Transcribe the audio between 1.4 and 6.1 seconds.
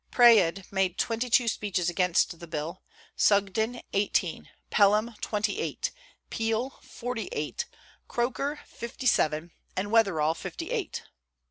speeches against the bill, Sugden eighteen, Pelham twenty eight,